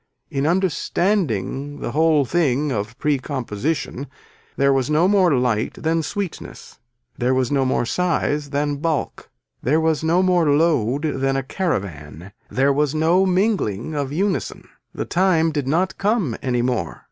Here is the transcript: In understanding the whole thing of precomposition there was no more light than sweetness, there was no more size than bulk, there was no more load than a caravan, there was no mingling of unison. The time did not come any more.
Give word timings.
In 0.31 0.47
understanding 0.47 1.79
the 1.79 1.91
whole 1.91 2.25
thing 2.25 2.71
of 2.71 2.97
precomposition 2.97 4.07
there 4.57 4.73
was 4.73 4.89
no 4.89 5.07
more 5.07 5.35
light 5.35 5.75
than 5.75 6.01
sweetness, 6.01 6.79
there 7.19 7.35
was 7.35 7.51
no 7.51 7.65
more 7.65 7.85
size 7.85 8.49
than 8.49 8.77
bulk, 8.77 9.29
there 9.61 9.79
was 9.79 10.03
no 10.03 10.23
more 10.23 10.49
load 10.49 11.03
than 11.03 11.35
a 11.35 11.43
caravan, 11.43 12.31
there 12.49 12.73
was 12.73 12.95
no 12.95 13.27
mingling 13.27 13.93
of 13.93 14.11
unison. 14.11 14.67
The 14.91 15.05
time 15.05 15.51
did 15.51 15.67
not 15.67 15.99
come 15.99 16.35
any 16.41 16.63
more. 16.63 16.99